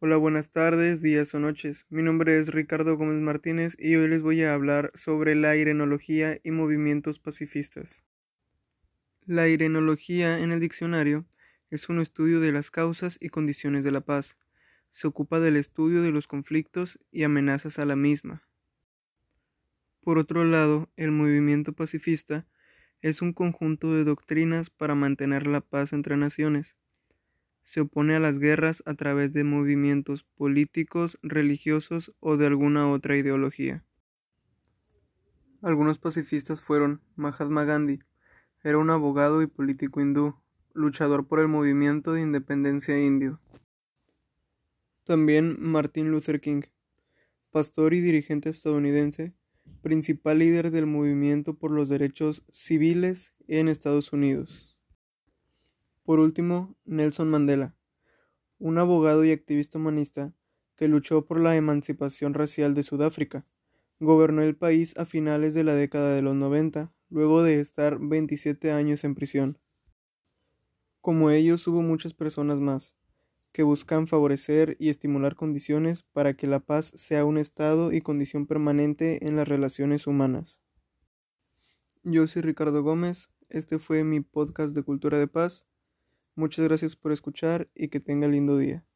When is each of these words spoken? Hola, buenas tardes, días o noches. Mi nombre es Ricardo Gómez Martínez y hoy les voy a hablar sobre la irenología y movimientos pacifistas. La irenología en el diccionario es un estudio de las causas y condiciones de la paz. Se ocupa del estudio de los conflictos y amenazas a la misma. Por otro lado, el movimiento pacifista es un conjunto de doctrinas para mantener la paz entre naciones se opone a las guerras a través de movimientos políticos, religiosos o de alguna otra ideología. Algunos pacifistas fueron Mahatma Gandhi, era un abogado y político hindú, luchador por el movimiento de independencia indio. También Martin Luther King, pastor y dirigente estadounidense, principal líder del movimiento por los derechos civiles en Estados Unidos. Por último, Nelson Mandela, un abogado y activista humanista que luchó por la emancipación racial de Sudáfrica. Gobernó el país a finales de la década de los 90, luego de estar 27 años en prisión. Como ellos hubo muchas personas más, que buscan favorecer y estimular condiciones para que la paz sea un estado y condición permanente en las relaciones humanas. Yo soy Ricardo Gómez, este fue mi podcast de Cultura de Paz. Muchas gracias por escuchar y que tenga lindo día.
Hola, 0.00 0.16
buenas 0.16 0.52
tardes, 0.52 1.02
días 1.02 1.34
o 1.34 1.40
noches. 1.40 1.84
Mi 1.88 2.04
nombre 2.04 2.38
es 2.38 2.54
Ricardo 2.54 2.96
Gómez 2.96 3.20
Martínez 3.20 3.74
y 3.80 3.96
hoy 3.96 4.06
les 4.06 4.22
voy 4.22 4.44
a 4.44 4.54
hablar 4.54 4.92
sobre 4.94 5.34
la 5.34 5.56
irenología 5.56 6.38
y 6.44 6.52
movimientos 6.52 7.18
pacifistas. 7.18 8.04
La 9.26 9.48
irenología 9.48 10.38
en 10.38 10.52
el 10.52 10.60
diccionario 10.60 11.26
es 11.70 11.88
un 11.88 11.98
estudio 11.98 12.38
de 12.38 12.52
las 12.52 12.70
causas 12.70 13.18
y 13.20 13.30
condiciones 13.30 13.82
de 13.82 13.90
la 13.90 14.00
paz. 14.00 14.38
Se 14.92 15.08
ocupa 15.08 15.40
del 15.40 15.56
estudio 15.56 16.00
de 16.00 16.12
los 16.12 16.28
conflictos 16.28 17.00
y 17.10 17.24
amenazas 17.24 17.80
a 17.80 17.84
la 17.84 17.96
misma. 17.96 18.46
Por 20.00 20.18
otro 20.18 20.44
lado, 20.44 20.92
el 20.94 21.10
movimiento 21.10 21.72
pacifista 21.72 22.46
es 23.02 23.20
un 23.20 23.32
conjunto 23.32 23.92
de 23.92 24.04
doctrinas 24.04 24.70
para 24.70 24.94
mantener 24.94 25.48
la 25.48 25.60
paz 25.60 25.92
entre 25.92 26.16
naciones 26.16 26.76
se 27.68 27.82
opone 27.82 28.16
a 28.16 28.18
las 28.18 28.38
guerras 28.38 28.82
a 28.86 28.94
través 28.94 29.34
de 29.34 29.44
movimientos 29.44 30.24
políticos, 30.36 31.18
religiosos 31.22 32.14
o 32.18 32.38
de 32.38 32.46
alguna 32.46 32.90
otra 32.90 33.18
ideología. 33.18 33.84
Algunos 35.60 35.98
pacifistas 35.98 36.62
fueron 36.62 37.02
Mahatma 37.14 37.64
Gandhi, 37.64 38.00
era 38.64 38.78
un 38.78 38.88
abogado 38.88 39.42
y 39.42 39.48
político 39.48 40.00
hindú, 40.00 40.34
luchador 40.72 41.28
por 41.28 41.40
el 41.40 41.48
movimiento 41.48 42.14
de 42.14 42.22
independencia 42.22 42.98
indio. 42.98 43.38
También 45.04 45.58
Martin 45.60 46.10
Luther 46.10 46.40
King, 46.40 46.62
pastor 47.50 47.92
y 47.92 48.00
dirigente 48.00 48.48
estadounidense, 48.48 49.34
principal 49.82 50.38
líder 50.38 50.70
del 50.70 50.86
movimiento 50.86 51.52
por 51.52 51.70
los 51.70 51.90
derechos 51.90 52.46
civiles 52.50 53.34
en 53.46 53.68
Estados 53.68 54.14
Unidos. 54.14 54.77
Por 56.08 56.20
último, 56.20 56.74
Nelson 56.86 57.28
Mandela, 57.28 57.76
un 58.58 58.78
abogado 58.78 59.26
y 59.26 59.30
activista 59.30 59.76
humanista 59.76 60.32
que 60.74 60.88
luchó 60.88 61.26
por 61.26 61.38
la 61.38 61.54
emancipación 61.54 62.32
racial 62.32 62.72
de 62.72 62.82
Sudáfrica. 62.82 63.46
Gobernó 64.00 64.40
el 64.40 64.56
país 64.56 64.96
a 64.96 65.04
finales 65.04 65.52
de 65.52 65.64
la 65.64 65.74
década 65.74 66.14
de 66.14 66.22
los 66.22 66.34
90, 66.34 66.94
luego 67.10 67.42
de 67.42 67.60
estar 67.60 67.98
27 68.00 68.72
años 68.72 69.04
en 69.04 69.14
prisión. 69.14 69.58
Como 71.02 71.28
ellos 71.28 71.68
hubo 71.68 71.82
muchas 71.82 72.14
personas 72.14 72.56
más, 72.56 72.96
que 73.52 73.62
buscan 73.62 74.06
favorecer 74.06 74.78
y 74.80 74.88
estimular 74.88 75.34
condiciones 75.34 76.04
para 76.04 76.32
que 76.32 76.46
la 76.46 76.60
paz 76.60 76.90
sea 76.94 77.26
un 77.26 77.36
estado 77.36 77.92
y 77.92 78.00
condición 78.00 78.46
permanente 78.46 79.28
en 79.28 79.36
las 79.36 79.46
relaciones 79.46 80.06
humanas. 80.06 80.62
Yo 82.02 82.26
soy 82.28 82.40
Ricardo 82.40 82.82
Gómez, 82.82 83.28
este 83.50 83.78
fue 83.78 84.04
mi 84.04 84.22
podcast 84.22 84.74
de 84.74 84.82
Cultura 84.82 85.18
de 85.18 85.28
Paz. 85.28 85.66
Muchas 86.38 86.64
gracias 86.64 86.96
por 86.96 87.12
escuchar 87.12 87.68
y 87.74 87.88
que 87.88 88.00
tenga 88.00 88.28
lindo 88.28 88.56
día. 88.56 88.87